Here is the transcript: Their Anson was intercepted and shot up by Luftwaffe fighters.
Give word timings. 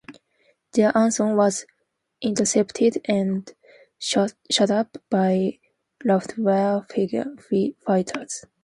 Their 0.73 0.97
Anson 0.97 1.35
was 1.37 1.67
intercepted 2.23 3.01
and 3.05 3.53
shot 3.99 4.33
up 4.71 4.97
by 5.11 5.59
Luftwaffe 6.03 6.89
fighters. 7.85 8.45